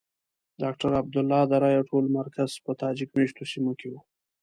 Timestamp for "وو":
3.91-3.99